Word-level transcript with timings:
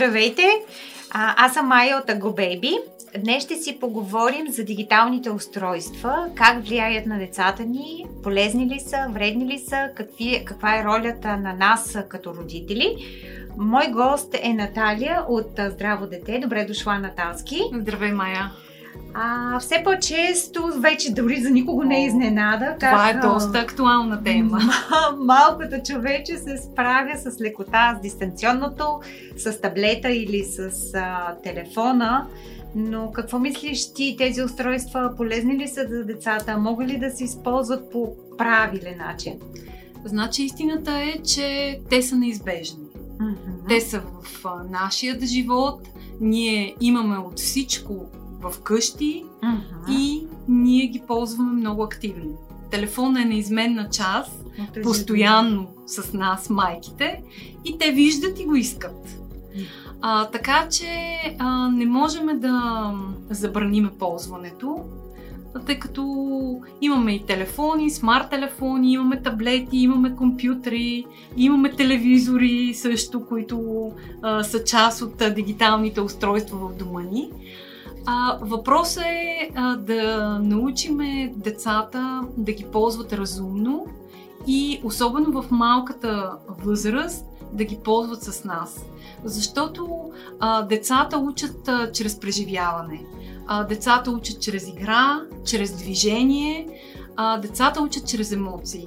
Здравейте! 0.00 0.42
А, 1.10 1.34
аз 1.46 1.54
съм 1.54 1.66
Майя 1.66 1.96
от 1.96 2.10
AgoBaby. 2.10 2.78
Днес 3.18 3.44
ще 3.44 3.56
си 3.56 3.78
поговорим 3.80 4.48
за 4.48 4.64
дигиталните 4.64 5.30
устройства, 5.30 6.26
как 6.34 6.64
влияят 6.64 7.06
на 7.06 7.18
децата 7.18 7.62
ни, 7.62 8.06
полезни 8.22 8.66
ли 8.66 8.80
са, 8.80 8.96
вредни 9.10 9.46
ли 9.46 9.58
са, 9.58 9.88
какви, 9.96 10.42
каква 10.44 10.78
е 10.78 10.84
ролята 10.84 11.36
на 11.36 11.52
нас 11.52 11.98
като 12.08 12.34
родители. 12.34 12.96
Мой 13.56 13.86
гост 13.86 14.34
е 14.42 14.52
Наталия 14.52 15.24
от 15.28 15.60
Здраво 15.70 16.06
дете. 16.06 16.38
Добре 16.38 16.64
дошла, 16.64 16.98
Наталски. 16.98 17.60
Здравей, 17.74 18.12
Майя. 18.12 18.50
А, 19.14 19.58
все 19.58 19.82
по-често, 19.84 20.70
вече 20.80 21.12
дори 21.12 21.40
за 21.40 21.50
никого 21.50 21.84
не 21.84 22.02
е 22.02 22.06
изненада. 22.06 22.76
Това 22.80 23.12
как, 23.12 23.16
е 23.16 23.26
доста 23.26 23.58
актуална 23.58 24.22
тема. 24.24 24.60
Малкото 25.18 25.82
човече 25.84 26.36
се 26.36 26.56
справя 26.58 27.16
с 27.16 27.40
лекота, 27.40 27.96
с 27.98 28.02
дистанционното, 28.02 29.00
с 29.36 29.60
таблета 29.60 30.10
или 30.10 30.44
с 30.44 30.70
а, 30.94 31.34
телефона. 31.42 32.26
Но 32.74 33.12
какво 33.12 33.38
мислиш 33.38 33.92
ти? 33.92 34.16
Тези 34.18 34.42
устройства 34.42 35.14
полезни 35.16 35.58
ли 35.58 35.68
са 35.68 35.86
за 35.88 36.04
децата? 36.04 36.58
Могат 36.58 36.88
ли 36.88 36.98
да 36.98 37.10
се 37.10 37.24
използват 37.24 37.92
по 37.92 38.16
правилен 38.38 38.98
начин? 38.98 39.34
Значи 40.04 40.42
истината 40.42 40.92
е, 40.92 41.22
че 41.22 41.80
те 41.90 42.02
са 42.02 42.16
неизбежни. 42.16 42.84
Mm-hmm. 43.20 43.68
Те 43.68 43.80
са 43.80 44.00
в 44.00 44.44
нашия 44.70 45.18
живот. 45.22 45.88
Ние 46.20 46.74
имаме 46.80 47.18
от 47.18 47.38
всичко 47.38 48.06
в 48.40 48.60
къщи 48.62 49.24
uh-huh. 49.42 49.90
и 49.90 50.26
ние 50.48 50.86
ги 50.86 51.02
ползваме 51.06 51.52
много 51.52 51.82
активно. 51.82 52.38
Телефонът 52.70 53.22
е 53.22 53.28
неизменна 53.28 53.88
част, 53.90 54.44
постоянно 54.82 55.68
с 55.86 56.12
нас, 56.12 56.50
майките, 56.50 57.22
и 57.64 57.78
те 57.78 57.92
виждат 57.92 58.40
и 58.40 58.44
го 58.44 58.54
искат. 58.54 59.16
А, 60.00 60.26
така 60.26 60.68
че 60.70 60.88
а, 61.38 61.68
не 61.68 61.86
можем 61.86 62.40
да 62.40 62.92
забраниме 63.30 63.90
ползването, 63.98 64.84
тъй 65.66 65.78
като 65.78 66.04
имаме 66.80 67.12
и 67.12 67.26
телефони, 67.26 67.90
смарт 67.90 68.30
телефони, 68.30 68.92
имаме 68.92 69.22
таблети, 69.22 69.76
имаме 69.76 70.16
компютри, 70.16 71.04
имаме 71.36 71.70
телевизори 71.72 72.74
също, 72.74 73.26
които 73.26 73.90
а, 74.22 74.44
са 74.44 74.64
част 74.64 75.02
от 75.02 75.22
а, 75.22 75.34
дигиталните 75.34 76.00
устройства 76.00 76.58
в 76.58 76.76
дома 76.76 77.02
ни. 77.02 77.30
А, 78.06 78.38
въпросът 78.40 79.04
е 79.04 79.50
а, 79.54 79.76
да 79.76 80.38
научиме 80.42 81.32
децата 81.36 82.22
да 82.36 82.52
ги 82.52 82.64
ползват 82.64 83.12
разумно 83.12 83.86
и 84.46 84.80
особено 84.84 85.42
в 85.42 85.50
малката 85.50 86.32
възраст 86.48 87.26
да 87.52 87.64
ги 87.64 87.78
ползват 87.84 88.22
с 88.22 88.44
нас. 88.44 88.84
Защото 89.24 90.10
а, 90.40 90.62
децата 90.62 91.18
учат 91.18 91.68
а, 91.68 91.92
чрез 91.92 92.20
преживяване. 92.20 93.04
А, 93.46 93.64
децата 93.64 94.10
учат 94.10 94.40
чрез 94.40 94.68
игра, 94.68 95.20
чрез 95.44 95.76
движение, 95.76 96.68
а, 97.16 97.38
децата 97.38 97.82
учат 97.82 98.08
чрез 98.08 98.32
емоции 98.32 98.86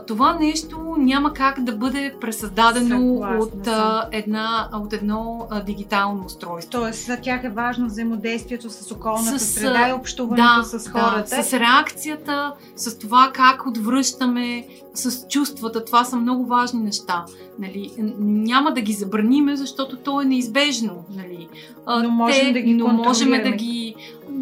това 0.00 0.38
нещо 0.38 0.94
няма 0.98 1.32
как 1.32 1.60
да 1.60 1.72
бъде 1.72 2.14
пресъздадено 2.20 3.14
от, 3.40 3.66
а, 3.66 4.08
една, 4.12 4.68
от 4.72 4.92
едно 4.92 5.46
а, 5.50 5.60
дигитално 5.60 6.24
устройство. 6.24 6.80
Тоест, 6.80 7.06
за 7.06 7.16
тях 7.16 7.44
е 7.44 7.48
важно 7.48 7.86
взаимодействието 7.86 8.70
с 8.70 8.92
околната 8.92 9.38
с, 9.38 9.52
среда 9.52 9.88
и 9.88 9.92
общуването 9.92 10.70
да, 10.72 10.78
с 10.78 10.88
хората. 10.88 11.36
Да, 11.36 11.42
с 11.42 11.52
реакцията, 11.52 12.52
с 12.76 12.98
това 12.98 13.30
как 13.34 13.66
отвръщаме, 13.66 14.66
с 14.94 15.28
чувствата. 15.28 15.84
Това 15.84 16.04
са 16.04 16.16
много 16.16 16.46
важни 16.46 16.80
неща. 16.80 17.24
Нали? 17.58 17.92
Няма 18.18 18.72
да 18.72 18.80
ги 18.80 18.92
забраниме, 18.92 19.56
защото 19.56 19.96
то 19.96 20.20
е 20.20 20.24
неизбежно. 20.24 21.04
Нали? 21.16 21.48
Но 21.86 22.10
можем 22.10 22.46
Те, 22.46 22.52
да 22.52 22.60
ги 22.60 22.74
но 22.74 22.88
можем 22.88 23.30
да 23.30 23.50
ги 23.50 23.94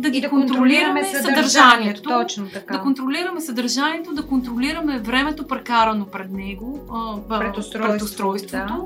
да 0.03 0.11
ги 0.11 0.21
да 0.21 0.29
контролираме, 0.29 1.05
съдържанието, 1.05 1.29
съдържанието. 1.29 2.03
Точно 2.03 2.47
така. 2.53 2.77
Да 2.77 2.83
контролираме 2.83 3.41
съдържанието, 3.41 4.15
да 4.15 4.27
контролираме 4.27 4.99
времето 4.99 5.47
прекарано 5.47 6.07
пред 6.07 6.31
него, 6.31 6.81
пред 7.29 7.59
устройството. 7.59 7.93
Пред 7.93 8.03
устройството 8.03 8.57
да. 8.57 8.81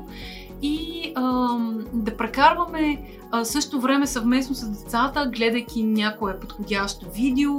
И 0.61 1.11
а, 1.15 1.57
да 1.93 2.17
прекарваме 2.17 2.97
а, 3.31 3.45
също 3.45 3.81
време 3.81 4.07
съвместно 4.07 4.55
с 4.55 4.69
децата, 4.69 5.31
гледайки 5.35 5.83
някое 5.83 6.39
подходящо 6.39 7.05
видео, 7.15 7.53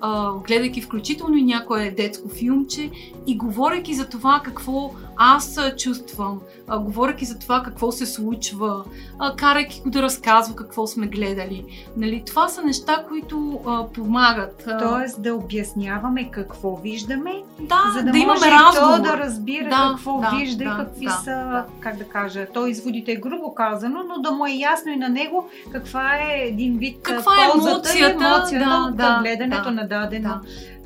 а, 0.00 0.32
гледайки 0.32 0.82
включително 0.82 1.36
и 1.36 1.42
някое 1.42 1.90
детско 1.90 2.28
филмче 2.28 2.90
и 3.26 3.38
говорейки 3.38 3.94
за 3.94 4.08
това 4.08 4.40
какво 4.44 4.90
аз 5.16 5.58
чувствам, 5.76 6.40
а, 6.68 6.78
говорейки 6.78 7.24
за 7.24 7.38
това 7.38 7.62
какво 7.62 7.92
се 7.92 8.06
случва, 8.06 8.84
а, 9.18 9.36
карайки 9.36 9.80
го 9.80 9.90
да 9.90 10.02
разказва 10.02 10.56
какво 10.56 10.86
сме 10.86 11.06
гледали. 11.06 11.84
Нали, 11.96 12.22
това 12.26 12.48
са 12.48 12.62
неща, 12.62 13.04
които 13.08 13.60
а, 13.66 13.86
помагат. 13.86 14.68
Тоест 14.78 15.22
да 15.22 15.34
обясняваме 15.34 16.30
какво 16.30 16.76
виждаме, 16.76 17.42
да, 17.60 17.82
за 17.96 18.02
да, 18.02 18.12
да 18.12 18.18
може 18.18 18.22
имаме 18.22 18.50
разговор. 18.50 18.96
то 18.96 19.02
да 19.02 19.18
разбира 19.18 19.68
да, 19.68 19.88
какво 19.90 20.20
да, 20.20 20.30
вижда 20.36 20.64
да, 20.64 20.70
и 20.70 20.84
какви 20.84 21.06
да, 21.06 21.12
са, 21.12 21.30
да. 21.30 21.64
как 21.80 21.96
да 21.96 22.04
кажа, 22.04 22.46
то 22.54 22.66
изводите 22.66 23.12
е 23.12 23.16
грубо 23.16 23.54
казано, 23.54 24.02
но 24.08 24.22
да 24.22 24.30
му 24.30 24.46
е 24.46 24.50
ясно 24.50 24.89
и 24.92 24.96
на 24.96 25.08
него 25.08 25.50
каква 25.72 26.16
е 26.16 26.40
един 26.48 26.78
вид 26.78 26.98
каква 27.02 27.32
е 27.44 27.52
ползата 27.52 27.70
емоцията, 27.70 27.98
и 27.98 28.26
емоцията 28.26 28.64
да, 28.64 28.86
от 28.90 28.96
да, 28.96 29.18
гледането 29.22 29.64
да, 29.64 29.70
на 29.70 29.88
дадено 29.88 30.28
да. 30.28 30.40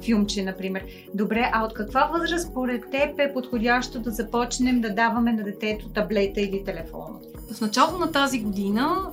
Филмче, 0.05 0.45
например. 0.45 0.85
Добре, 1.15 1.51
а 1.53 1.65
от 1.65 1.75
каква 1.75 2.11
възраст 2.13 2.51
според 2.51 2.91
теб 2.91 3.19
е 3.19 3.33
подходящо 3.33 4.01
да 4.01 4.11
започнем 4.11 4.81
да 4.81 4.95
даваме 4.95 5.33
на 5.33 5.43
детето 5.43 5.89
таблета 5.89 6.41
или 6.41 6.65
телефона? 6.65 7.15
В 7.55 7.61
началото 7.61 7.99
на 7.99 8.13
тази 8.13 8.41
година 8.41 9.11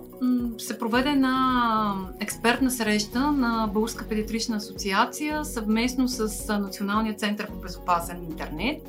се 0.58 0.80
проведе 0.80 1.10
една 1.10 1.96
експертна 2.20 2.72
среща 2.72 3.32
на 3.32 3.70
Българска 3.74 4.08
педиатрична 4.08 4.56
асоциация 4.56 5.46
съвместно 5.46 6.08
с 6.08 6.48
Националния 6.60 7.16
център 7.16 7.48
по 7.48 7.56
безопасен 7.56 8.24
интернет, 8.24 8.82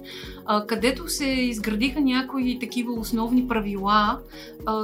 където 0.66 1.08
се 1.08 1.26
изградиха 1.26 2.00
някои 2.00 2.58
такива 2.58 2.92
основни 2.92 3.48
правила, 3.48 4.18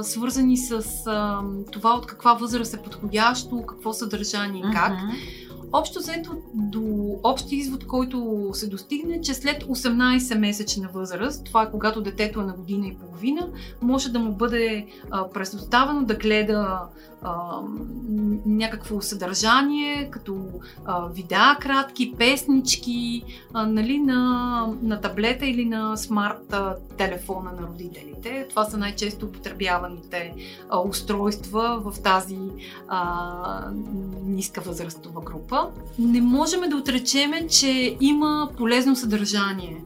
свързани 0.01 0.57
с 0.57 0.83
това 1.71 1.93
от 1.93 2.05
каква 2.05 2.33
възраст 2.33 2.73
е 2.73 2.81
подходящо, 2.81 3.65
какво 3.65 3.93
съдържание 3.93 4.59
и 4.69 4.73
как. 4.73 4.93
Uh-huh. 4.93 5.13
Общо 5.73 5.99
взето 5.99 6.31
до 6.53 7.08
общи 7.23 7.55
извод, 7.55 7.87
който 7.87 8.49
се 8.53 8.67
достигне, 8.67 9.21
че 9.21 9.33
след 9.33 9.63
18-месечна 9.63 10.91
възраст, 10.93 11.45
това 11.45 11.63
е 11.63 11.71
когато 11.71 12.01
детето 12.01 12.41
е 12.41 12.45
на 12.45 12.53
година 12.53 12.87
и 12.87 12.97
половина, 12.97 13.47
може 13.81 14.09
да 14.09 14.19
му 14.19 14.31
бъде 14.31 14.85
а, 15.11 15.29
предоставено 15.29 16.05
да 16.05 16.15
гледа 16.15 16.79
а, 17.21 17.61
някакво 18.45 19.01
съдържание, 19.01 20.09
като 20.11 20.45
а, 20.85 21.07
видеа 21.07 21.57
кратки, 21.61 22.13
песнички, 22.17 23.23
а, 23.53 23.67
нали, 23.67 23.99
на, 23.99 24.67
на 24.81 25.01
таблета 25.01 25.45
или 25.45 25.65
на 25.65 25.97
смарт 25.97 26.53
телефона 26.97 27.51
на 27.61 27.67
родителите. 27.67 28.45
Това 28.49 28.65
са 28.65 28.77
най-често 28.77 29.25
употребяваните 29.25 30.33
а, 30.69 30.79
устройства 30.79 31.81
в 31.85 32.01
тази 32.01 32.39
а, 32.87 33.71
ниска 34.23 34.61
възрастова 34.61 35.21
група. 35.21 35.67
Не 35.99 36.21
можем 36.21 36.69
да 36.69 36.75
отречеме, 36.99 37.47
че 37.47 37.97
има 38.01 38.49
полезно 38.57 38.95
съдържание 38.95 39.81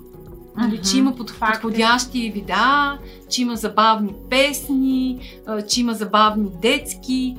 Нали, 0.57 0.81
че 0.91 0.97
има 0.97 1.15
под, 1.15 1.33
подходящи 1.39 2.31
видеа, 2.31 2.97
че 3.29 3.41
има 3.41 3.55
забавни 3.55 4.13
песни, 4.29 5.19
че 5.67 5.81
има 5.81 5.93
забавни 5.93 6.49
детски, 6.61 7.35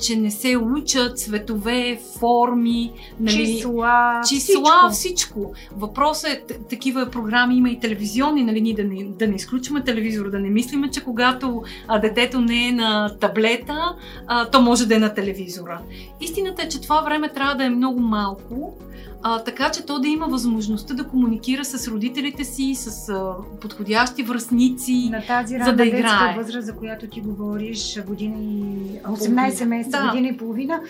че 0.00 0.16
не 0.16 0.30
се 0.30 0.56
учат 0.56 1.18
цветове, 1.18 2.00
форми, 2.18 2.92
нали, 3.20 3.46
числа, 3.46 4.20
числа 4.28 4.90
всичко. 4.90 4.92
всичко. 4.92 5.52
Въпросът 5.76 6.30
е, 6.30 6.42
такива 6.70 7.06
програми 7.10 7.56
има 7.56 7.70
и 7.70 7.80
телевизионни, 7.80 8.44
нали, 8.44 8.60
ние 8.60 8.74
да 8.74 8.84
не, 8.84 9.04
да 9.04 9.26
не 9.28 9.34
изключваме 9.34 9.84
телевизора, 9.84 10.30
да 10.30 10.38
не 10.38 10.50
мислиме, 10.50 10.90
че 10.90 11.04
когато 11.04 11.62
а, 11.88 11.98
детето 11.98 12.40
не 12.40 12.68
е 12.68 12.72
на 12.72 13.16
таблета, 13.20 13.94
а, 14.26 14.46
то 14.46 14.60
може 14.60 14.86
да 14.86 14.96
е 14.96 14.98
на 14.98 15.14
телевизора. 15.14 15.80
Истината 16.20 16.62
е, 16.62 16.68
че 16.68 16.80
това 16.80 17.00
време 17.00 17.28
трябва 17.28 17.54
да 17.54 17.64
е 17.64 17.70
много 17.70 18.00
малко, 18.00 18.76
а, 19.22 19.38
така 19.38 19.70
че 19.70 19.86
то 19.86 19.98
да 19.98 20.08
има 20.08 20.26
възможността 20.26 20.94
да 20.94 21.04
комуникира 21.04 21.64
с 21.64 21.88
родителите 21.88 22.44
си, 22.50 22.74
с 22.74 23.08
а, 23.08 23.34
подходящи 23.60 24.22
връзници, 24.22 25.08
на 25.10 25.26
тази 25.26 25.58
за 25.64 25.72
да 25.72 25.86
играе. 25.86 26.34
възраст, 26.36 26.66
за 26.66 26.76
която 26.76 27.06
ти 27.06 27.20
говориш, 27.20 28.02
година 28.06 28.38
и 28.38 29.00
18 29.02 29.64
месеца, 29.64 29.98
да. 29.98 30.08
година 30.08 30.28
и 30.28 30.36
половина, 30.36 30.80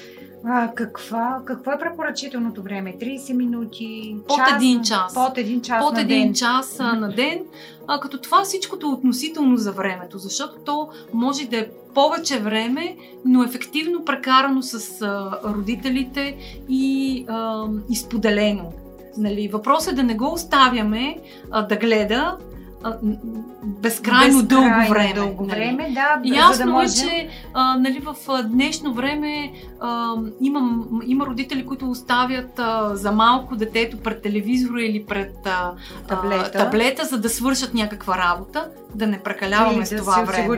а, 0.45 0.71
каква, 0.75 1.43
какво 1.45 1.71
е 1.71 1.79
препоръчителното 1.79 2.63
време? 2.63 2.95
30 3.01 3.33
минути? 3.33 4.17
Под 4.29 4.37
час, 4.37 4.53
един 4.57 4.83
час. 4.83 5.15
Под 5.15 5.39
един 5.39 5.63
час 5.63 5.85
под 5.85 5.95
на 5.95 6.01
един 6.01 6.25
ден. 6.25 6.35
час 6.35 6.79
на 6.79 7.09
ден. 7.17 7.41
А, 7.87 8.01
като 8.01 8.19
това 8.19 8.45
всичкото 8.45 8.87
е 8.87 8.91
относително 8.91 9.57
за 9.57 9.73
времето, 9.73 10.19
защото 10.19 10.55
то 10.65 10.89
може 11.13 11.47
да 11.47 11.59
е 11.59 11.69
повече 11.95 12.39
време, 12.39 12.97
но 13.25 13.43
ефективно 13.43 14.05
прекарано 14.05 14.63
с 14.63 15.03
а, 15.03 15.39
родителите 15.45 16.37
и, 16.69 17.25
а, 17.29 17.65
и 17.91 17.97
споделено. 17.97 18.73
Нали, 19.17 19.49
въпросът 19.49 19.93
е 19.93 19.97
да 19.97 20.03
не 20.03 20.15
го 20.15 20.33
оставяме 20.33 21.17
а, 21.51 21.63
да 21.63 21.77
гледа, 21.77 22.37
безкрайно, 22.83 23.63
безкрайно 23.63 24.43
дълго 24.43 24.91
време. 24.91 25.13
Дълго 25.15 25.47
нали? 25.47 25.59
време, 25.59 25.91
да. 25.95 26.21
Ясно 26.25 26.55
за 26.55 26.65
да 26.65 26.71
може... 26.71 26.87
е, 26.87 27.09
че 27.09 27.29
а, 27.55 27.79
нали, 27.79 28.01
в 28.01 28.17
днешно 28.45 28.95
време 28.95 29.53
а, 29.81 30.15
има, 30.41 30.85
има 31.07 31.27
родители, 31.27 31.67
които 31.67 31.91
оставят 31.91 32.59
а, 32.59 32.97
за 32.97 33.13
малко 33.13 33.57
детето 33.57 33.97
пред 33.97 34.23
телевизора 34.23 34.83
или 34.83 35.05
пред 35.05 35.35
а, 35.45 35.73
таблета. 36.09 36.51
А, 36.55 36.65
таблета, 36.65 37.05
за 37.05 37.19
да 37.19 37.29
свършат 37.29 37.75
някаква 37.75 38.19
работа, 38.19 38.69
да 38.95 39.07
не 39.07 39.23
прекаляваме 39.23 39.79
или 39.79 39.87
с 39.87 39.97
това 39.97 40.21
да 40.21 40.25
време. 40.25 40.49
Да, 40.49 40.57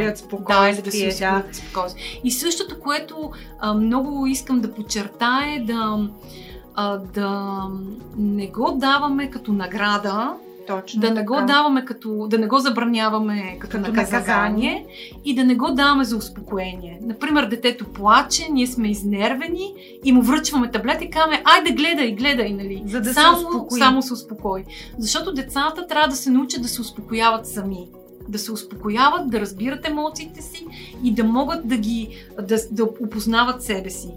да, 0.48 0.70
или 0.70 0.82
да 0.82 0.92
си 0.92 1.08
осигурят 1.08 1.48
да. 1.48 1.54
спокойствие. 1.54 2.20
И 2.24 2.30
същото, 2.30 2.80
което 2.80 3.30
а, 3.60 3.74
много 3.74 4.26
искам 4.26 4.60
да 4.60 4.74
подчертая, 4.74 5.64
да 5.64 6.08
а, 6.74 6.96
да 6.96 7.62
не 8.16 8.46
го 8.46 8.72
даваме 8.76 9.30
като 9.30 9.52
награда, 9.52 10.34
точно. 10.66 11.00
Да 11.00 11.10
не 11.10 11.24
го 11.24 11.34
така. 11.34 11.46
даваме 11.46 11.84
като, 11.84 12.26
да 12.28 12.38
не 12.38 12.46
го 12.46 12.58
забраняваме 12.58 13.56
като, 13.60 13.72
като 13.72 13.90
наказание, 13.90 14.20
наказание 14.20 14.86
и 15.24 15.34
да 15.34 15.44
не 15.44 15.54
го 15.54 15.70
даваме 15.70 16.04
за 16.04 16.16
успокоение. 16.16 16.98
Например, 17.02 17.46
детето 17.46 17.84
плаче, 17.84 18.48
ние 18.50 18.66
сме 18.66 18.88
изнервени 18.88 19.74
и 20.04 20.12
му 20.12 20.22
връчваме 20.22 20.70
таблет 20.70 21.02
и 21.02 21.10
казваме, 21.10 21.42
айде 21.44 21.72
гледай, 21.72 22.12
гледай, 22.12 22.52
нали? 22.52 22.82
За 22.86 23.00
да 23.00 23.14
само, 23.14 23.38
се 23.38 23.46
успокои. 23.46 23.78
само 23.78 24.02
се 24.02 24.12
успокои. 24.12 24.64
Защото 24.98 25.32
децата 25.32 25.86
трябва 25.86 26.08
да 26.08 26.16
се 26.16 26.30
научат 26.30 26.62
да 26.62 26.68
се 26.68 26.80
успокояват 26.80 27.46
сами 27.46 27.88
да 28.28 28.38
се 28.38 28.52
успокояват, 28.52 29.30
да 29.30 29.40
разбират 29.40 29.88
емоциите 29.88 30.42
си 30.42 30.66
и 31.04 31.14
да 31.14 31.24
могат 31.24 31.68
да 31.68 31.76
ги 31.76 32.24
да, 32.42 32.56
да 32.70 32.84
опознават 32.84 33.62
себе 33.62 33.90
си. 33.90 34.08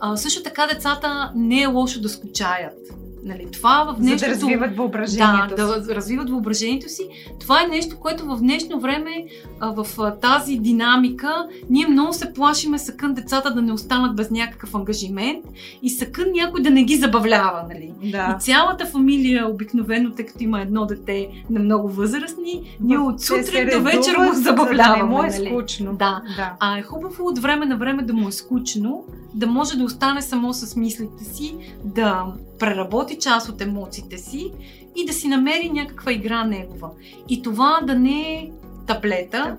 А, 0.00 0.16
също 0.16 0.42
така 0.42 0.66
децата 0.66 1.32
не 1.34 1.62
е 1.62 1.66
лошо 1.66 2.00
да 2.00 2.08
скучаят. 2.08 3.03
Нали, 3.24 3.46
това 3.52 3.84
в 3.84 4.00
днешното... 4.00 4.18
За 4.18 4.26
да 4.26 4.34
развиват 4.34 4.76
въображението 4.76 5.56
да, 5.56 5.74
си. 5.74 5.86
да 5.86 5.94
развиват 5.94 6.30
въображението 6.30 6.88
си. 6.88 7.08
Това 7.40 7.62
е 7.62 7.66
нещо, 7.66 7.96
което 8.00 8.26
в 8.26 8.38
днешно 8.38 8.80
време, 8.80 9.24
в 9.60 9.86
тази 10.20 10.56
динамика, 10.56 11.46
ние 11.70 11.86
много 11.86 12.12
се 12.12 12.32
плашиме 12.32 12.78
съкън 12.78 13.14
децата 13.14 13.54
да 13.54 13.62
не 13.62 13.72
останат 13.72 14.16
без 14.16 14.30
някакъв 14.30 14.74
ангажимент 14.74 15.44
и 15.82 15.90
съкън 15.90 16.24
някой 16.32 16.62
да 16.62 16.70
не 16.70 16.84
ги 16.84 16.96
забавлява. 16.96 17.64
Нали? 17.68 17.92
Да. 18.10 18.36
И 18.36 18.40
цялата 18.40 18.86
фамилия, 18.86 19.50
обикновено, 19.50 20.10
тъй 20.10 20.26
като 20.26 20.42
има 20.42 20.60
едно 20.60 20.86
дете 20.86 21.28
на 21.50 21.60
много 21.60 21.88
възрастни, 21.88 22.76
ние 22.80 22.98
от 22.98 23.20
сутрин 23.20 23.68
до 23.72 23.82
вечер 23.82 24.14
го 24.16 24.34
забавляваме. 24.34 24.96
Да 24.96 24.96
не 24.96 25.02
му 25.02 25.22
е 25.22 25.26
нали? 25.26 25.46
скучно. 25.46 25.92
Да. 25.92 26.22
да. 26.36 26.52
А 26.60 26.78
е 26.78 26.82
хубаво 26.82 27.26
от 27.26 27.38
време 27.38 27.66
на 27.66 27.76
време 27.76 28.02
да 28.02 28.12
му 28.12 28.28
е 28.28 28.32
скучно, 28.32 29.04
да 29.34 29.46
може 29.46 29.76
да 29.76 29.84
остане 29.84 30.22
само 30.22 30.54
с 30.54 30.76
мислите 30.76 31.24
си, 31.24 31.56
да 31.84 32.26
преработи 32.64 33.18
част 33.18 33.48
от 33.48 33.60
емоциите 33.60 34.18
си 34.18 34.52
и 34.96 35.06
да 35.06 35.12
си 35.12 35.28
намери 35.28 35.70
някаква 35.70 36.12
игра 36.12 36.44
негова. 36.44 36.90
И 37.28 37.42
това 37.42 37.80
да 37.86 37.94
не 37.94 38.34
е 38.34 38.50
таблета, 38.86 39.56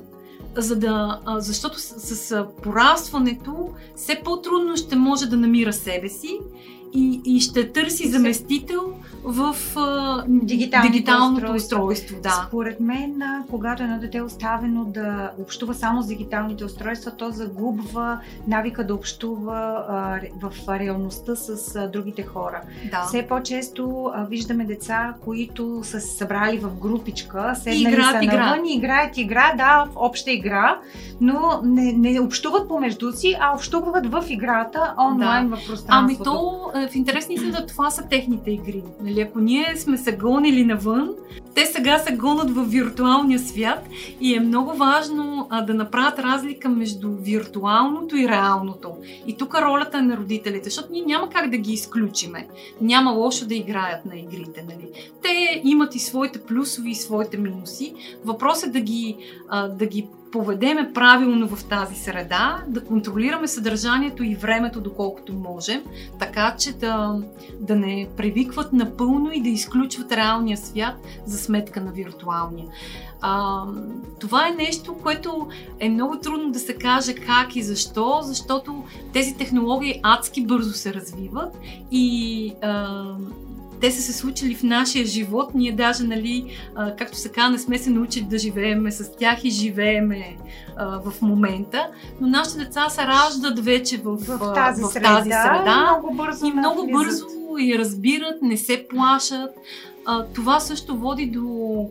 за 0.58 0.76
да, 0.76 1.20
защото 1.38 1.80
с, 1.80 2.16
с 2.16 2.46
порастването 2.64 3.70
все 3.96 4.22
по-трудно 4.24 4.78
ще 4.78 4.96
може 4.96 5.26
да 5.26 5.38
намира 5.38 5.74
себе 5.74 6.10
си 6.10 6.40
и, 6.96 7.22
и 7.26 7.40
ще 7.40 7.72
търси 7.72 8.10
заместител 8.10 8.94
в 9.24 9.56
а, 9.76 10.24
дигиталното, 10.28 10.92
дигиталното 10.92 11.36
устройство. 11.36 11.78
устройство. 11.78 12.18
Да. 12.24 12.46
Според 12.48 12.80
мен, 12.80 13.22
когато 13.50 13.84
едно 13.84 14.00
дете 14.00 14.18
е 14.18 14.22
оставено 14.22 14.86
да 14.86 15.32
общува 15.40 15.74
само 15.74 16.02
с 16.02 16.08
дигиталните 16.08 16.66
устройства, 16.66 17.12
то 17.12 17.32
загубва 17.32 18.20
навика 18.48 18.88
да 18.88 18.96
общува 18.96 19.86
а, 19.90 20.20
в 20.42 20.80
реалността 20.80 21.36
с 21.36 21.76
а, 21.76 21.88
другите 21.88 22.24
хора. 22.24 22.62
Да. 22.92 23.02
Все 23.02 23.28
по-често 23.28 24.12
а, 24.14 24.24
виждаме 24.24 24.66
деца, 24.66 25.14
които 25.24 25.82
са 25.84 26.02
се 26.02 26.18
събрали 26.18 26.58
в 26.58 26.70
групичка, 26.70 27.56
седнали 27.56 27.82
играят 27.82 28.18
са 28.18 28.24
игра. 28.24 28.46
навън 28.46 28.66
и 28.66 28.74
играят 28.76 29.18
игра, 29.18 29.54
да, 29.58 29.86
в 29.86 29.90
обща 29.96 30.32
игра, 30.32 30.80
но 31.22 31.60
не, 31.64 31.94
не 31.94 32.20
общуват 32.20 32.68
помежду 32.68 33.12
си, 33.12 33.38
а 33.40 33.56
общуват 33.56 34.08
в 34.08 34.24
играта 34.30 34.94
онлайн 35.00 35.50
да. 35.50 35.56
в 35.56 35.68
пространството. 35.68 35.92
Ами 35.92 36.18
то 36.24 36.72
е, 36.80 36.85
в 36.92 36.96
интересни 36.96 37.38
са 37.38 37.46
да 37.46 37.66
това 37.66 37.90
са 37.90 38.08
техните 38.10 38.52
игри. 38.52 38.84
Нали? 39.02 39.22
Ако 39.22 39.40
ние 39.40 39.76
сме 39.78 39.98
се 39.98 40.12
гонили 40.18 40.64
навън, 40.66 41.10
те 41.56 41.66
сега 41.66 42.00
се 42.00 42.14
гонят 42.16 42.52
в 42.52 42.66
виртуалния 42.66 43.40
свят 43.40 43.88
и 44.22 44.36
е 44.36 44.40
много 44.40 44.74
важно 44.74 45.48
а, 45.50 45.62
да 45.62 45.74
направят 45.74 46.20
разлика 46.20 46.70
между 46.70 47.12
виртуалното 47.12 48.18
и 48.18 48.28
реалното. 48.28 48.98
И 49.28 49.38
тук 49.38 49.56
ролята 49.56 49.98
е 49.98 50.02
на 50.02 50.18
родителите, 50.18 50.64
защото 50.64 50.92
ние 50.92 51.04
няма 51.06 51.30
как 51.30 51.50
да 51.50 51.58
ги 51.58 51.74
изключиме. 51.74 52.48
Няма 52.82 53.12
лошо 53.12 53.48
да 53.48 53.56
играят 53.56 54.06
на 54.06 54.20
игрите. 54.20 54.66
Нали? 54.70 54.90
Те 55.22 55.62
имат 55.64 55.96
и 55.96 56.00
своите 56.00 56.42
плюсови 56.42 56.92
и 56.92 56.96
своите 56.96 57.38
минуси. 57.38 57.94
Въпросът 58.26 58.70
е 58.70 58.72
да 58.72 58.80
ги, 58.80 59.18
а, 59.50 59.68
да 59.68 59.86
ги 59.86 60.08
поведеме 60.32 60.94
правилно 60.94 61.48
в 61.48 61.66
тази 61.66 61.96
среда, 61.96 62.64
да 62.68 62.86
контролираме 62.86 63.48
съдържанието 63.48 64.24
и 64.24 64.36
времето 64.36 64.82
доколкото 64.82 65.34
можем, 65.34 65.84
така 66.20 66.56
че 66.60 66.74
да, 66.74 67.20
да 67.60 67.76
не 67.76 68.08
привикват 68.18 68.74
напълно 68.74 69.32
и 69.34 69.42
да 69.42 69.50
изключват 69.50 70.12
реалния 70.12 70.58
свят 70.58 70.96
за 71.26 71.38
сметка 71.38 71.82
на 71.82 71.92
виртуалния. 71.92 72.68
А, 73.22 73.64
това 74.20 74.48
е 74.48 74.52
нещо, 74.52 74.94
което 75.04 75.48
е 75.80 75.90
много 75.90 76.20
трудно 76.20 76.52
да 76.52 76.60
се 76.60 76.76
каже 76.76 77.16
как 77.16 77.56
и 77.56 77.64
защо, 77.64 78.20
защото 78.24 78.84
тези 79.14 79.38
технологии 79.38 80.00
адски 80.04 80.46
бързо 80.46 80.74
се 80.74 80.94
развиват 80.94 81.58
и 81.92 82.54
а, 82.62 83.04
те 83.82 83.92
са 83.92 84.02
се 84.02 84.14
случили 84.14 84.56
в 84.56 84.64
нашия 84.64 85.06
живот. 85.06 85.50
Ние 85.54 85.72
даже, 85.72 86.04
нали, 86.04 86.58
а, 86.76 86.96
както 86.96 87.18
се 87.18 87.30
казва, 87.30 87.52
не 87.52 87.60
сме 87.60 87.78
се 87.78 87.90
научили 87.90 88.26
да 88.26 88.38
живееме 88.38 88.92
с 88.92 89.12
тях 89.18 89.44
и 89.44 89.50
живееме 89.50 90.38
а, 90.78 91.00
в 91.00 91.22
момента, 91.22 91.88
но 92.22 92.28
нашите 92.28 92.58
деца 92.58 92.90
се 92.90 93.02
раждат 93.02 93.60
вече 93.60 93.98
в, 93.98 94.16
в 94.16 94.54
тази 94.56 94.84
в 94.84 94.88
среда, 94.88 95.18
тази 95.18 95.30
среда 95.30 96.00
и 96.00 96.02
много 96.02 96.16
бързо, 96.16 96.46
и 96.46 96.52
много 96.52 96.88
бързо 96.92 97.26
и 97.60 97.80
разбират, 97.80 98.42
не 98.42 98.58
се 98.58 98.88
плашат. 98.90 99.52
А, 100.06 100.26
това 100.26 100.60
също 100.60 100.98
води 100.98 101.26
до 101.26 101.90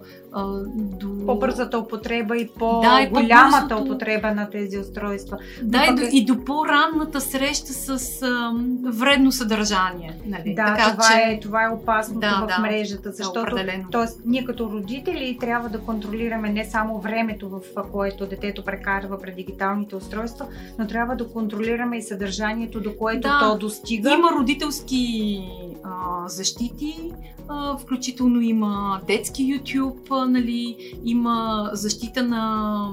до... 0.74 1.26
По-бързата 1.26 1.78
употреба 1.78 2.36
и 2.36 2.48
по-голямата 2.48 3.74
да, 3.74 3.76
употреба 3.76 4.34
на 4.34 4.50
тези 4.50 4.78
устройства. 4.78 5.38
Да, 5.62 5.84
пък... 5.86 5.90
и, 5.90 5.94
до, 5.94 6.02
и 6.12 6.24
до 6.24 6.44
по-ранната 6.44 7.20
среща 7.20 7.72
с 7.72 8.22
а, 8.22 8.52
вредно 8.84 9.32
съдържание. 9.32 10.14
Нали? 10.26 10.54
Да, 10.54 10.64
така, 10.64 10.90
това, 10.90 11.04
че... 11.04 11.18
е, 11.18 11.40
това 11.40 11.64
е 11.64 11.68
опасното 11.68 12.20
да, 12.20 12.40
в 12.42 12.46
да, 12.46 12.58
мрежата, 12.58 13.12
защото 13.12 13.54
да, 13.54 13.64
тоест, 13.90 14.20
ние 14.26 14.44
като 14.44 14.70
родители 14.70 15.36
трябва 15.40 15.68
да 15.68 15.78
контролираме 15.78 16.50
не 16.50 16.64
само 16.64 16.98
времето, 16.98 17.48
в 17.48 17.60
което 17.92 18.26
детето 18.26 18.64
прекарва 18.64 19.20
пред 19.20 19.36
дигиталните 19.36 19.96
устройства, 19.96 20.46
но 20.78 20.86
трябва 20.86 21.16
да 21.16 21.28
контролираме 21.28 21.96
и 21.96 22.02
съдържанието, 22.02 22.80
до 22.80 22.96
което 22.96 23.28
да, 23.28 23.38
то 23.40 23.58
достига. 23.58 24.12
Има 24.12 24.28
родителски 24.38 25.40
а, 25.84 26.28
защити, 26.28 27.12
а, 27.48 27.78
включително 27.78 28.40
има 28.40 29.00
детски 29.06 29.42
YouTube, 29.42 30.23
нали, 30.26 30.76
има 31.04 31.70
защита 31.72 32.22
на, 32.22 32.88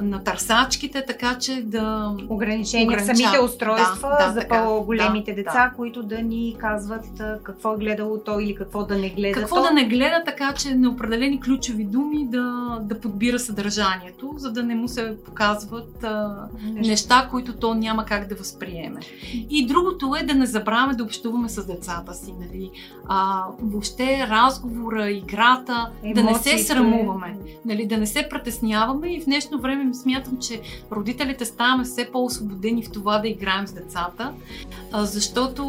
на 0.00 0.24
търсачките, 0.24 1.04
така 1.06 1.38
че 1.38 1.62
да... 1.62 2.14
Ограничения 2.28 2.98
в 2.98 3.04
самите 3.04 3.40
устройства 3.44 4.16
да, 4.20 4.26
да, 4.26 4.32
за 4.32 4.40
така, 4.40 4.64
по-големите 4.64 5.30
да, 5.30 5.36
деца, 5.36 5.68
да. 5.70 5.76
които 5.76 6.02
да 6.02 6.22
ни 6.22 6.56
казват 6.58 7.06
какво 7.42 7.74
е 7.74 7.76
гледало 7.76 8.18
то 8.18 8.40
или 8.40 8.54
какво 8.54 8.84
да 8.84 8.98
не 8.98 9.10
гледа 9.10 9.40
Какво 9.40 9.56
то. 9.56 9.62
да 9.62 9.70
не 9.70 9.84
гледа, 9.84 10.22
така 10.26 10.54
че 10.54 10.74
на 10.74 10.90
определени 10.90 11.40
ключови 11.40 11.84
думи 11.84 12.26
да, 12.26 12.78
да 12.82 13.00
подбира 13.00 13.38
съдържанието, 13.38 14.34
за 14.36 14.52
да 14.52 14.62
не 14.62 14.74
му 14.74 14.88
се 14.88 15.16
показват 15.24 16.04
а, 16.04 16.48
неща. 16.64 16.90
неща, 16.90 17.28
които 17.30 17.52
то 17.52 17.74
няма 17.74 18.04
как 18.04 18.28
да 18.28 18.34
възприеме. 18.34 19.00
И 19.50 19.66
другото 19.66 20.16
е 20.20 20.24
да 20.24 20.34
не 20.34 20.46
забравяме 20.46 20.94
да 20.94 21.04
общуваме 21.04 21.48
с 21.48 21.66
децата 21.66 22.14
си. 22.14 22.32
Нали? 22.40 22.70
А, 23.08 23.44
въобще 23.62 24.26
разговора, 24.30 25.10
играта, 25.10 25.90
Емоциите. 26.02 26.22
да 26.22 26.22
не 26.22 26.38
се 26.38 26.61
срамуваме, 26.62 27.36
нали, 27.64 27.86
да 27.86 27.98
не 27.98 28.06
се 28.06 28.28
притесняваме 28.30 29.14
и 29.14 29.20
в 29.20 29.24
днешно 29.24 29.60
време 29.60 29.94
смятам, 29.94 30.38
че 30.38 30.60
родителите 30.92 31.44
ставаме 31.44 31.84
все 31.84 32.08
по-освободени 32.12 32.82
в 32.82 32.92
това 32.92 33.18
да 33.18 33.28
играем 33.28 33.66
с 33.66 33.72
децата, 33.72 34.32
защото 34.94 35.64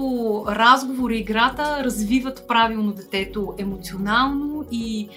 разговор 0.48 1.12
и 1.12 1.18
играта 1.18 1.84
развиват 1.84 2.48
правилно 2.48 2.92
детето 2.92 3.54
емоционално 3.58 4.66
и, 4.72 5.10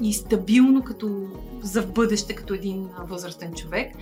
и 0.00 0.12
стабилно 0.12 0.82
като 0.82 1.26
за 1.62 1.82
в 1.82 1.92
бъдеще 1.92 2.34
като 2.34 2.54
един 2.54 2.88
възрастен 3.08 3.54
човек. 3.54 3.92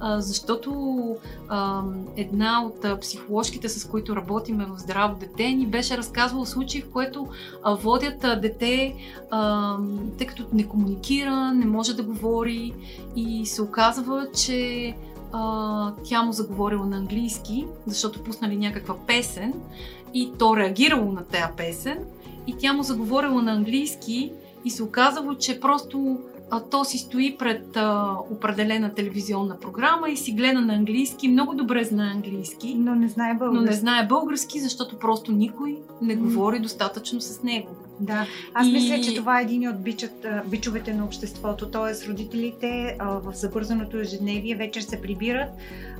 А, 0.00 0.20
защото 0.20 1.16
а, 1.48 1.82
една 2.16 2.64
от 2.64 2.84
а, 2.84 3.00
психоложките, 3.00 3.68
с 3.68 3.88
които 3.88 4.16
работиме 4.16 4.64
в 4.64 4.78
Здраво 4.78 5.18
дете, 5.18 5.48
ни 5.48 5.66
беше 5.66 5.96
разказвала 5.96 6.46
случай, 6.46 6.80
в 6.80 6.90
който 6.90 7.28
а, 7.62 7.74
водят 7.74 8.24
а, 8.24 8.36
дете, 8.40 8.94
а, 9.30 9.76
тъй 10.18 10.26
като 10.26 10.46
не 10.52 10.66
комуникира, 10.66 11.54
не 11.54 11.66
може 11.66 11.96
да 11.96 12.02
говори 12.02 12.74
и 13.16 13.46
се 13.46 13.62
оказва, 13.62 14.26
че 14.36 14.94
а, 15.32 15.92
тя 16.04 16.22
му 16.22 16.32
заговорила 16.32 16.86
на 16.86 16.96
английски, 16.96 17.66
защото 17.86 18.22
пуснали 18.22 18.56
някаква 18.56 18.94
песен 19.06 19.54
и 20.14 20.32
то 20.38 20.56
реагирало 20.56 21.12
на 21.12 21.24
тази 21.24 21.52
песен 21.56 21.98
и 22.46 22.56
тя 22.58 22.72
му 22.72 22.82
заговорила 22.82 23.42
на 23.42 23.52
английски 23.52 24.32
и 24.64 24.70
се 24.70 24.82
оказало, 24.82 25.34
че 25.34 25.60
просто 25.60 26.18
а, 26.50 26.60
то 26.60 26.84
си 26.84 26.98
стои 26.98 27.36
пред 27.38 27.76
а, 27.76 28.16
определена 28.30 28.94
телевизионна 28.94 29.56
програма 29.60 30.10
и 30.10 30.16
си 30.16 30.32
гледа 30.32 30.60
на 30.60 30.74
английски, 30.74 31.28
много 31.28 31.54
добре 31.54 31.84
знае 31.84 32.10
английски. 32.10 32.74
Но 32.78 32.94
не 32.94 33.08
знае 33.08 33.34
български. 33.34 33.64
Но 33.64 33.70
не 33.70 33.76
знае 33.76 34.06
български, 34.06 34.60
защото 34.60 34.98
просто 34.98 35.32
никой 35.32 35.78
не 36.02 36.16
говори 36.16 36.58
достатъчно 36.58 37.20
с 37.20 37.42
него. 37.42 37.68
Да, 38.00 38.26
аз 38.54 38.66
и... 38.66 38.72
мисля, 38.72 39.00
че 39.00 39.14
това 39.14 39.40
е 39.40 39.42
един 39.42 39.68
от 39.68 39.82
бичът, 39.82 40.26
бичовете 40.46 40.94
на 40.94 41.04
обществото. 41.04 41.70
Т.е. 41.70 42.08
родителите 42.08 42.96
а, 42.98 43.08
в 43.08 43.32
забързаното 43.34 44.00
ежедневие 44.00 44.54
вечер 44.54 44.80
се 44.80 45.02
прибират 45.02 45.48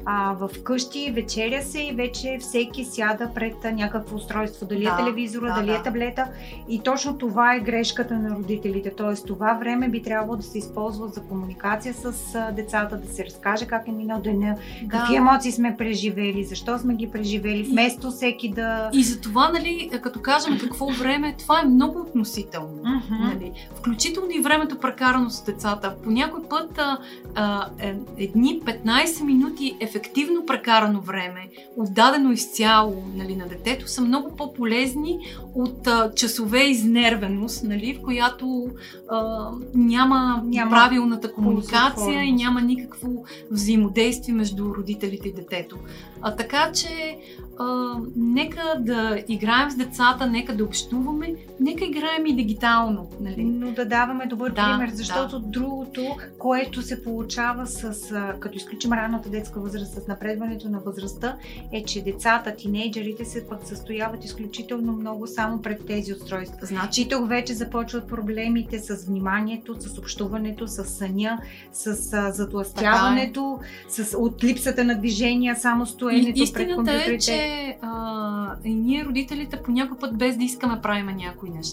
а, 0.05 0.33
в 0.33 0.50
къщи, 0.62 1.11
вечеря 1.11 1.62
се 1.62 1.81
и 1.81 1.93
вече 1.93 2.38
всеки 2.40 2.85
сяда 2.85 3.31
пред 3.35 3.55
някакво 3.64 4.17
устройство. 4.17 4.67
Дали 4.67 4.85
е 4.85 4.88
да, 4.88 4.95
е 4.95 4.97
телевизора, 4.97 5.47
да, 5.47 5.55
дали 5.55 5.71
е 5.71 5.73
да. 5.73 5.78
е 5.78 5.83
таблета. 5.83 6.26
И 6.69 6.81
точно 6.81 7.19
това 7.19 7.55
е 7.55 7.61
грешката 7.61 8.14
на 8.14 8.31
родителите. 8.31 8.90
Т.е. 8.90 9.14
това 9.26 9.52
време 9.52 9.88
би 9.88 10.02
трябвало 10.02 10.37
да 10.37 10.43
се 10.43 10.59
използва 10.59 11.09
за 11.09 11.21
комуникация 11.21 11.95
с 11.95 12.35
а, 12.35 12.52
децата, 12.52 12.97
да 12.97 13.12
се 13.14 13.25
разкаже 13.25 13.67
как 13.67 13.88
е 13.88 13.93
минал 13.93 14.21
деня, 14.21 14.57
да. 14.83 14.88
какви 14.99 15.17
емоции 15.17 15.52
сме 15.52 15.76
преживели, 15.78 16.45
защо 16.45 16.78
сме 16.78 16.95
ги 16.95 17.11
преживели, 17.11 17.62
вместо 17.62 18.11
всеки 18.11 18.52
да... 18.52 18.90
И 18.93 19.05
за 19.05 19.21
това, 19.21 19.49
нали, 19.49 19.90
като 20.02 20.21
кажем 20.21 20.59
какво 20.59 20.87
време, 20.87 21.35
това 21.38 21.61
е 21.61 21.69
много 21.69 21.88
много 21.88 22.09
относително. 22.09 22.83
Mm-hmm. 22.83 23.35
Нали? 23.35 23.52
Включително 23.75 24.30
и 24.30 24.40
времето 24.40 24.78
прекарано 24.78 25.30
с 25.30 25.45
децата. 25.45 25.95
По 26.04 26.11
някой 26.11 26.42
път 26.49 26.78
а, 26.78 26.99
а, 27.35 27.68
е, 27.80 27.97
едни 28.18 28.61
15 28.64 29.25
минути 29.25 29.76
ефективно 29.80 30.47
прекарано 30.47 31.00
време, 31.00 31.49
отдадено 31.76 32.33
изцяло 32.33 33.04
нали, 33.14 33.37
на 33.37 33.49
детето, 33.49 33.88
са 33.88 34.02
много 34.02 34.37
по-полезни 34.37 35.18
от 35.54 35.87
а, 35.87 36.14
часове 36.14 36.64
изнервеност, 36.64 37.64
нали, 37.64 37.95
в 37.95 38.02
която 38.02 38.68
а, 39.11 39.49
няма, 39.75 40.42
няма 40.45 40.71
правилната 40.71 41.33
комуникация 41.33 42.23
и 42.23 42.33
няма 42.33 42.61
никакво 42.61 43.25
взаимодействие 43.50 44.35
между 44.35 44.75
родителите 44.75 45.28
и 45.28 45.33
детето. 45.33 45.76
А, 46.23 46.37
така 46.37 46.73
че 46.73 47.18
а, 47.59 47.95
нека 48.16 48.75
да 48.80 49.18
играем 49.28 49.71
с 49.71 49.76
децата, 49.76 50.26
нека 50.26 50.57
да 50.57 50.64
общуваме, 50.64 51.35
нека 51.61 51.78
играем 51.85 52.27
и 52.27 52.37
дигитално. 52.37 53.11
Нали? 53.21 53.45
Но 53.45 53.73
да 53.73 53.85
даваме 53.85 54.27
добър 54.27 54.51
да, 54.51 54.65
пример, 54.65 54.91
защото 54.95 55.39
да. 55.39 55.47
другото, 55.47 56.17
което 56.39 56.83
се 56.83 57.03
получава 57.05 57.67
с, 57.67 58.15
като 58.41 58.57
изключим 58.57 58.93
ранната 58.93 59.29
детска 59.29 59.61
възраст, 59.61 59.95
с 59.95 60.07
напредването 60.07 60.69
на 60.69 60.81
възрастта, 60.81 61.37
е, 61.73 61.85
че 61.85 62.05
децата, 62.05 62.57
тинейджерите 62.57 63.25
се 63.25 63.49
пък 63.49 63.61
състояват 63.65 64.25
изключително 64.25 64.93
много 64.93 65.27
само 65.27 65.63
пред 65.63 65.87
тези 65.87 66.13
устройства. 66.13 66.67
Значи 66.67 67.03
и 67.03 67.09
тук 67.09 67.29
вече 67.29 67.55
започват 67.55 68.09
проблемите 68.09 68.79
с 68.79 69.07
вниманието, 69.07 69.77
с 69.81 69.99
общуването, 69.99 70.69
с 70.69 70.85
съня, 70.85 71.39
с 71.73 71.95
затластяването, 72.33 73.61
е. 73.63 73.91
с 73.91 74.17
от 74.17 74.45
липсата 74.45 74.85
на 74.85 74.99
движения, 74.99 75.57
само 75.57 75.87
стоенето 75.87 76.43
и, 76.43 76.53
пред 76.53 76.75
компютрите. 76.75 77.15
Е, 77.15 77.19
че 77.19 77.77
а, 77.83 78.57
ние 78.65 79.05
родителите 79.05 79.57
по 79.57 79.71
някой 79.71 79.99
път 79.99 80.19
без 80.19 80.37
да 80.37 80.45
искаме 80.45 80.81
правиме 80.83 81.15
някои 81.15 81.51
неща, 81.51 81.68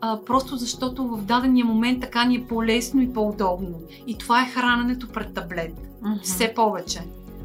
а, 0.00 0.18
просто 0.26 0.56
защото 0.56 1.08
в 1.08 1.22
дадения 1.22 1.64
момент 1.64 2.00
така 2.00 2.24
ни 2.24 2.36
е 2.36 2.46
по-лесно 2.46 3.02
и 3.02 3.12
по-удобно. 3.12 3.80
И 4.06 4.18
това 4.18 4.42
е 4.42 4.50
храненето 4.50 5.08
пред 5.08 5.34
таблет. 5.34 5.72
Uh-huh. 6.02 6.22
Все 6.22 6.54
повече. 6.54 7.00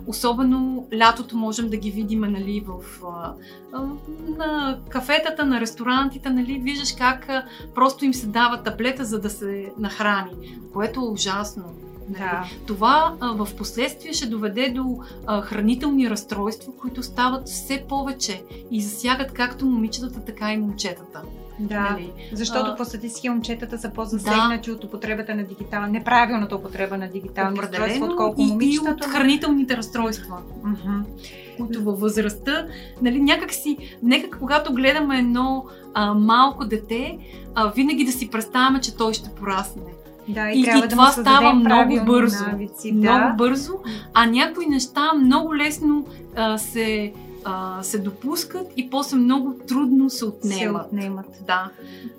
Особено 0.08 0.88
лятото 0.98 1.38
можем 1.38 1.70
да 1.70 1.78
ги 1.78 1.92
видим 1.92 2.20
нали, 2.20 2.66
в, 2.68 3.04
а, 3.06 3.34
на 4.38 4.78
кафетата, 4.90 5.46
на 5.46 5.62
ресторантите, 5.62 6.30
нали, 6.30 6.60
виждаш 6.60 6.96
как 6.98 7.30
а, 7.30 7.46
просто 7.76 8.06
им 8.06 8.14
се 8.14 8.28
дава 8.28 8.64
таблета, 8.64 9.06
за 9.06 9.20
да 9.20 9.30
се 9.30 9.72
нахрани, 9.78 10.60
което 10.74 11.00
е 11.00 11.12
ужасно. 11.12 11.64
Нали? 12.10 12.20
Да. 12.20 12.46
Това 12.68 13.16
а, 13.20 13.46
в 13.46 13.56
последствие 13.58 14.14
ще 14.14 14.26
доведе 14.26 14.70
до 14.70 15.00
а, 15.28 15.42
хранителни 15.42 16.10
разстройства, 16.10 16.74
които 16.82 17.04
стават 17.04 17.48
все 17.48 17.86
повече 17.90 18.44
и 18.72 18.82
засягат 18.82 19.34
както 19.34 19.66
момичетата, 19.66 20.26
така 20.26 20.54
и 20.54 20.58
момчетата. 20.58 21.22
Да, 21.62 21.80
нали? 21.80 22.12
защото 22.34 22.72
а, 22.72 22.76
по 22.76 22.86
статистика 22.86 23.34
момчетата 23.34 23.78
са 23.78 23.90
по-засегнати 23.90 24.70
да. 24.70 24.76
от 24.76 24.84
употребата 24.84 25.36
на 25.36 25.44
дигитална, 25.44 25.88
неправилната 25.88 26.56
употреба 26.56 26.98
на 26.98 27.08
дигитални 27.08 27.60
устройства, 27.60 28.06
отколкото 28.06 28.42
момичетата. 28.42 28.90
И 28.90 28.94
от 28.94 29.06
хранителните 29.06 29.78
разстройства. 29.78 30.38
Които 31.58 31.84
във 31.84 32.00
възрастта, 32.00 32.66
нали, 33.02 33.22
някак 33.22 33.54
си, 33.54 33.78
нека 34.04 34.38
когато 34.38 34.74
гледаме 34.74 35.20
едно 35.20 35.66
а, 35.94 36.14
малко 36.14 36.66
дете, 36.66 37.18
а, 37.56 37.68
винаги 37.68 38.06
да 38.06 38.12
си 38.12 38.30
представяме, 38.30 38.82
че 38.82 38.96
той 38.96 39.14
ще 39.14 39.30
порасне. 39.30 39.82
Да, 40.28 40.50
и, 40.50 40.60
и, 40.60 40.62
и 40.62 40.82
да 40.82 40.88
това 40.88 41.12
става 41.12 41.54
много 41.54 42.06
бързо. 42.06 42.46
Навици, 42.52 42.92
да. 42.92 43.18
Много 43.18 43.38
бързо, 43.38 43.74
а 44.14 44.26
някои 44.26 44.66
неща 44.66 45.14
много 45.14 45.56
лесно 45.56 46.06
а, 46.36 46.58
се, 46.58 47.14
а, 47.44 47.84
се 47.84 48.00
допускат 48.00 48.68
и 48.78 48.90
после 48.90 49.18
много 49.18 49.56
трудно 49.68 50.10
се 50.10 50.26
отнемат. 50.26 50.90
Се 50.90 50.96
отнемат. 50.96 51.26
Да. 51.48 51.72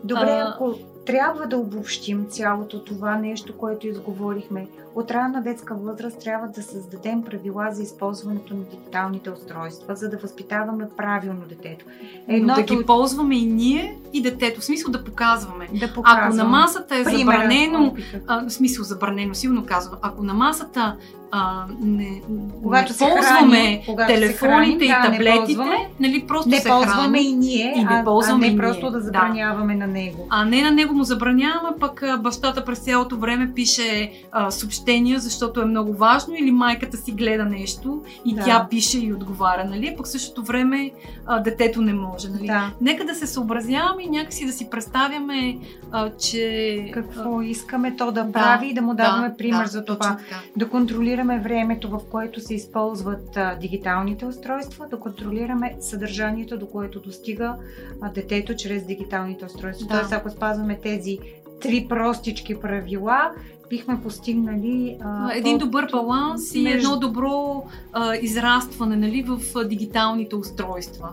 Добре, 0.05 0.31
а, 0.31 0.53
ако 0.55 0.75
трябва 1.07 1.47
да 1.47 1.57
обобщим 1.57 2.27
цялото 2.31 2.85
това 2.85 3.17
нещо, 3.17 3.59
което 3.59 3.87
изговорихме. 3.87 4.67
От 4.95 5.11
ранна 5.11 5.43
детска 5.43 5.75
възраст 5.75 6.21
трябва 6.21 6.49
да 6.49 6.63
създадем 6.63 7.23
правила 7.23 7.69
за 7.73 7.83
използването 7.83 8.55
на 8.55 8.65
дигиталните 8.65 9.31
устройства, 9.31 9.97
за 9.97 10.11
да 10.11 10.17
възпитаваме 10.17 10.89
правилно 10.97 11.41
детето. 11.49 11.85
Едното... 12.29 12.61
Но 12.61 12.67
да 12.67 12.77
ги 12.77 12.87
ползваме 12.87 13.39
и 13.39 13.45
ние, 13.45 13.99
и 14.13 14.23
детето. 14.23 14.61
В 14.61 14.65
смисъл 14.65 14.93
да 14.93 15.05
показваме. 15.05 15.69
Да 15.73 15.93
показваме. 15.95 16.27
Ако 16.27 16.37
на 16.37 16.45
масата 16.45 16.97
е 16.97 17.05
Примерът, 17.05 17.19
забранено, 17.19 17.95
а, 18.27 18.49
в 18.49 18.53
смисъл 18.53 18.85
забранено, 18.85 19.35
силно 19.35 19.67
казвам, 19.67 19.99
ако 20.03 20.23
на 20.23 20.35
масата 20.35 20.97
а, 21.35 21.65
не, 21.81 22.23
когато 22.63 22.93
не 22.93 22.99
ползваме 22.99 23.83
храни, 23.87 24.07
телефоните 24.07 24.39
храни, 24.39 24.85
и 24.85 24.89
да, 24.89 25.03
таблетите, 25.03 25.65
не 25.65 25.91
нали, 26.01 26.25
просто 26.27 26.49
не 26.49 26.61
се 26.61 26.69
ползваме 26.69 27.19
храни, 27.19 27.31
и 27.31 27.33
ние, 27.33 27.75
и 27.77 27.85
не 27.85 28.05
ползваме 28.05 28.47
а 28.47 28.51
не 28.51 28.57
просто 28.57 28.91
да 28.91 29.01
забраняваме 29.01 29.73
да. 29.73 29.79
на 29.79 29.87
него. 29.87 30.27
А 30.31 30.45
не 30.45 30.63
на 30.63 30.71
него 30.71 30.92
му 30.93 31.05
забраняваме, 31.05 31.77
пък 31.81 32.05
бащата 32.21 32.65
през 32.65 32.79
цялото 32.79 33.19
време 33.19 33.53
пише 33.55 34.13
а, 34.33 34.51
съобщения, 34.51 35.21
защото 35.21 35.61
е 35.61 35.65
много 35.65 35.95
важно, 35.95 36.35
или 36.35 36.51
майката 36.51 36.97
си 36.97 37.13
гледа 37.13 37.45
нещо 37.45 38.03
и 38.25 38.35
да. 38.35 38.45
тя 38.45 38.67
пише 38.71 38.99
и 38.99 39.13
отговаря, 39.13 39.65
нали? 39.65 39.95
Пък 39.97 40.07
същото 40.07 40.43
време 40.43 40.91
а, 41.27 41.41
детето 41.41 41.83
не 41.83 41.93
може, 41.93 42.29
нали? 42.29 42.47
Да. 42.47 42.71
Нека 42.81 43.05
да 43.05 43.15
се 43.15 43.27
съобразяваме 43.27 44.03
и 44.03 44.11
някакси 44.11 44.47
да 44.47 44.53
си 44.53 44.71
представяме, 44.71 45.59
а, 45.91 46.11
че... 46.11 46.91
Какво 46.95 47.41
а, 47.41 47.45
искаме 47.45 47.97
то 47.97 48.13
да, 48.13 48.25
да 48.25 48.33
прави 48.33 48.69
и 48.69 48.75
да 48.75 48.83
му 48.83 48.95
даваме 48.95 49.29
да, 49.29 49.37
пример 49.37 49.65
да, 49.65 49.71
за 49.71 49.85
това. 49.85 50.19
Да 50.57 50.69
контролираме 50.69 51.03
контролираме 51.03 51.39
времето, 51.39 51.91
в 51.91 52.01
което 52.11 52.41
се 52.41 52.55
използват 52.55 53.37
а, 53.37 53.55
дигиталните 53.55 54.27
устройства, 54.27 54.87
да 54.91 55.01
контролираме 55.01 55.77
съдържанието, 55.81 56.59
до 56.59 56.67
което 56.67 57.01
достига 57.01 57.57
а, 58.01 58.13
детето 58.13 58.55
чрез 58.57 58.87
дигиталните 58.87 59.45
устройства. 59.45 59.87
Да. 59.87 59.99
Тоест, 59.99 60.13
ако 60.13 60.31
спазваме 60.31 60.81
тези 60.83 61.19
три 61.61 61.87
простички 61.89 62.61
правила, 62.61 63.31
бихме 63.71 64.01
постигнали. 64.03 64.97
А, 65.01 65.33
Един 65.35 65.59
по... 65.59 65.65
добър 65.65 65.89
баланс 65.93 66.55
между... 66.55 66.69
и 66.69 66.73
едно 66.73 66.97
добро 66.97 67.65
а, 67.93 68.17
израстване 68.17 68.97
нали, 68.97 69.23
в 69.23 69.65
дигиталните 69.65 70.37
устройства. 70.37 71.09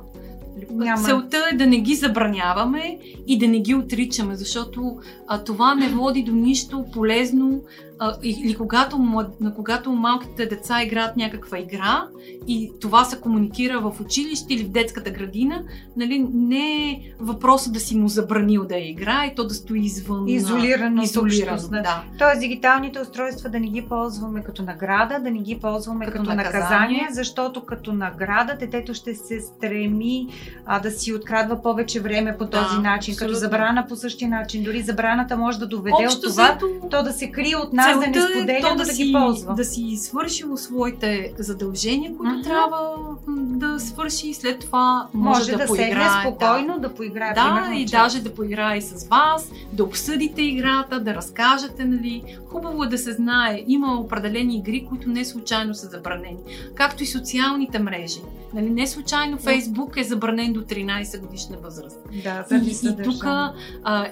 Няма. 0.71 1.03
Целта 1.03 1.38
е 1.51 1.55
да 1.55 1.67
не 1.67 1.79
ги 1.79 1.95
забраняваме 1.95 2.99
и 3.27 3.38
да 3.38 3.47
не 3.47 3.59
ги 3.59 3.75
отричаме, 3.75 4.35
защото 4.35 4.97
а, 5.27 5.43
това 5.43 5.75
не 5.75 5.89
води 5.89 6.23
до 6.23 6.31
нищо 6.31 6.85
полезно 6.93 7.61
а, 8.00 8.15
или 8.24 8.56
когато, 8.56 8.98
на 9.41 9.53
когато 9.56 9.91
малките 9.91 10.46
деца 10.46 10.84
играят 10.84 11.18
някаква 11.18 11.60
игра 11.60 12.08
и 12.48 12.72
това 12.82 13.06
се 13.06 13.20
комуникира 13.20 13.79
в 13.79 14.01
училище 14.01 14.53
или 14.53 14.63
в 14.63 14.70
детската 14.70 15.12
градина, 15.12 15.63
нали, 15.98 16.27
не 16.34 16.89
е 16.89 17.01
въпросът 17.20 17.74
да 17.74 17.79
си 17.79 17.98
му 17.98 18.08
забранил 18.08 18.65
да 18.65 18.77
игра 18.77 19.25
и 19.25 19.36
то 19.36 19.48
да 19.48 19.53
стои 19.53 19.79
извън. 19.79 20.27
Изолирано. 20.27 21.01
Изолирано, 21.01 21.68
да. 21.70 22.03
Тоест 22.18 22.39
дигиталните 22.39 23.00
устройства 23.00 23.50
да 23.50 23.60
не 23.60 23.68
ги 23.68 23.82
ползваме 23.82 24.44
като 24.44 24.63
награда, 24.63 25.20
да 25.20 25.32
не 25.32 25.39
ги 25.39 25.60
ползваме 25.60 26.06
като, 26.06 26.18
като 26.18 26.34
наказание. 26.34 26.60
наказание, 26.60 27.08
защото 27.12 27.65
като 27.65 27.94
награда 27.94 28.56
детето 28.60 28.94
ще 28.94 29.15
се 29.15 29.41
стреми 29.41 30.27
а, 30.65 30.79
да 30.79 30.91
си 30.91 31.13
открадва 31.13 31.62
повече 31.62 32.00
време 32.00 32.38
по 32.38 32.46
този 32.46 32.75
да, 32.75 32.82
начин, 32.82 33.12
абсолютно. 33.12 33.34
като 33.34 33.39
забрана 33.39 33.86
по 33.89 33.96
същия 33.96 34.29
начин. 34.29 34.63
Дори 34.63 34.82
забраната 34.82 35.38
може 35.38 35.60
да 35.60 35.68
доведе 35.68 36.06
Общо 36.06 36.27
от 36.27 36.34
това, 36.34 36.48
зато... 36.48 36.68
то 36.89 37.03
да 37.03 37.13
се 37.13 37.32
крие 37.32 37.56
от 37.56 37.74
нас 37.74 37.88
аз 37.89 38.00
да 38.00 38.08
не 38.08 38.22
споделя, 38.22 38.58
е 38.58 38.62
то 38.62 38.69
да, 38.69 38.75
да, 38.75 38.86
си, 38.86 39.03
ги 39.03 39.13
ползва. 39.13 39.53
Да 39.53 39.65
си 39.65 39.98
свършило 39.98 40.58
своите 40.58 41.34
задължения, 41.38 42.17
които 42.17 42.36
uh-huh. 42.36 42.43
трябва 42.43 42.96
да 43.27 43.79
свърши 43.79 44.29
и 44.29 44.34
след 44.34 44.60
това 44.60 45.08
може, 45.13 45.39
може 45.39 45.51
да, 45.51 45.58
да 45.58 45.65
поиграе. 45.65 46.22
спокойно, 46.22 46.74
да, 46.74 46.79
да 46.79 46.93
поиграе. 46.93 47.34
Да, 47.34 47.72
и 47.75 47.86
даже 47.86 48.22
да 48.22 48.34
поиграе 48.36 48.81
с 48.81 49.08
вас, 49.08 49.51
да 49.74 49.84
обсъдите 49.84 50.41
играта, 50.41 51.00
да 51.00 51.15
разкажете, 51.15 51.86
нали. 51.86 52.24
Хубаво 52.50 52.84
е 52.84 52.88
да 52.88 52.98
се 52.98 53.13
знае, 53.13 53.63
има 53.67 54.00
определени 54.00 54.58
игри, 54.58 54.86
които 54.89 55.10
не 55.10 55.25
случайно 55.25 55.75
са 55.75 55.88
забранени. 55.88 56.38
Както 56.75 57.03
и 57.03 57.05
социалните 57.05 57.79
мрежи. 57.79 58.22
Нали, 58.53 58.69
не 58.69 58.88
случайно 58.88 59.38
Фейсбук 59.38 59.98
е 59.98 60.03
забранен 60.03 60.53
до 60.53 60.62
13 60.62 61.19
годишна 61.19 61.58
възраст. 61.63 62.00
Да, 62.24 62.46
и, 62.51 62.88
и 62.88 63.03
тук 63.03 63.25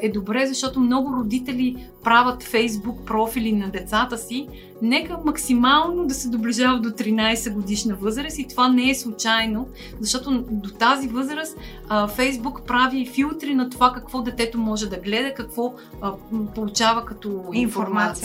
е 0.02 0.12
добре, 0.12 0.46
защото 0.46 0.80
много 0.80 1.14
родители 1.14 1.88
правят 2.08 2.44
фейсбук 2.44 3.06
профили 3.06 3.52
на 3.52 3.70
децата 3.70 4.18
си, 4.18 4.48
нека 4.82 5.18
максимално 5.26 6.06
да 6.08 6.14
се 6.14 6.30
доближава 6.30 6.80
до 6.80 6.90
13 6.90 7.54
годишна 7.54 7.96
възраст 7.96 8.40
и 8.40 8.48
това 8.48 8.70
не 8.70 8.90
е 8.90 8.96
случайно, 8.96 9.68
защото 10.00 10.46
до 10.50 10.70
тази 10.70 11.08
възраст 11.08 11.58
Фейсбук 12.16 12.62
прави 12.68 13.06
филтри 13.06 13.56
на 13.56 13.70
това 13.70 13.94
какво 13.94 14.22
детето 14.22 14.58
може 14.58 14.90
да 14.90 14.98
гледа, 14.98 15.34
какво 15.34 15.74
а, 16.02 16.14
получава 16.56 17.06
като 17.06 17.30
информация. 17.54 17.64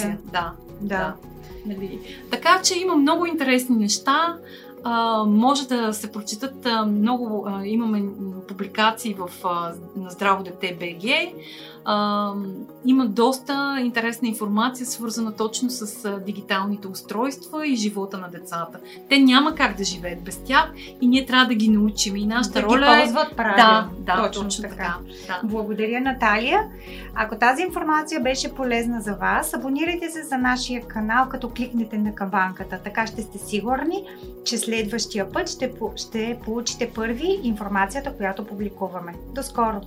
информация. 0.05 0.19
Да, 0.33 0.53
да. 0.81 0.97
да. 0.97 1.15
Нали. 1.67 2.01
Така 2.31 2.61
че 2.63 2.79
има 2.79 2.97
много 2.97 3.27
интересни 3.27 3.77
неща. 3.77 4.37
А, 4.85 5.25
може 5.25 5.69
да 5.69 5.93
се 5.93 6.13
прочитат 6.13 6.67
а, 6.67 6.87
много, 6.87 7.47
а, 7.49 7.67
имаме 7.67 8.03
публикации 8.49 9.15
в, 9.15 9.31
а, 9.45 9.73
на 9.97 10.11
Здраво 10.11 10.43
дете 10.43 10.77
БГ. 10.81 11.11
А, 11.85 12.33
има 12.87 13.07
доста 13.07 13.79
интересна 13.81 14.29
информация, 14.29 14.87
свързана 14.87 15.33
точно 15.37 15.71
с 15.71 16.11
дигиталните 16.27 16.89
устройства 16.89 17.67
и 17.67 17.77
живота 17.77 18.19
на 18.19 18.29
децата. 18.29 18.79
Те 19.09 19.19
няма 19.19 19.55
как 19.55 19.77
да 19.77 19.85
живеят 19.85 20.23
без 20.23 20.39
тях 20.39 20.73
и 21.01 21.07
ние 21.07 21.27
трябва 21.27 21.47
да 21.47 21.55
ги 21.55 21.69
научим. 21.69 22.17
И 22.17 22.27
нашата 22.27 22.61
да 22.61 22.67
роля 22.67 22.97
ги 22.97 23.03
ползват 23.03 23.37
правилно. 23.37 23.91
Да, 23.99 24.17
да, 24.17 24.23
точно, 24.23 24.43
точно 24.43 24.63
така. 24.63 24.77
така. 24.77 24.99
Да. 25.27 25.41
Благодаря, 25.45 26.01
Наталия. 26.01 26.61
Ако 27.15 27.39
тази 27.39 27.63
информация 27.63 28.21
беше 28.21 28.55
полезна 28.55 29.01
за 29.01 29.15
вас, 29.15 29.55
абонирайте 29.55 30.11
се 30.11 30.23
за 30.23 30.39
нашия 30.39 30.83
канал, 30.89 31.29
като 31.29 31.51
кликнете 31.51 31.99
на 31.99 32.15
камбанката. 32.15 32.79
Така 32.85 33.07
ще 33.07 33.23
сте 33.23 33.39
сигурни, 33.39 34.05
че 34.45 34.59
следващия 34.59 35.33
път 35.33 35.49
ще, 35.49 35.73
ще 35.97 36.39
получите 36.45 36.91
първи 36.95 37.41
информацията, 37.43 38.17
която 38.17 38.47
публикуваме. 38.47 39.15
До 39.35 39.43
скоро! 39.43 39.81